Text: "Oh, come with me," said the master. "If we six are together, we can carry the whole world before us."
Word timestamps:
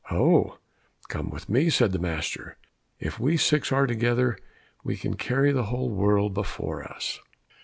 "Oh, 0.09 0.57
come 1.09 1.29
with 1.29 1.47
me," 1.47 1.69
said 1.69 1.91
the 1.91 1.99
master. 1.99 2.57
"If 2.99 3.19
we 3.19 3.37
six 3.37 3.71
are 3.71 3.85
together, 3.85 4.35
we 4.83 4.97
can 4.97 5.13
carry 5.15 5.51
the 5.51 5.65
whole 5.65 5.91
world 5.91 6.33
before 6.33 6.83
us." 6.83 7.19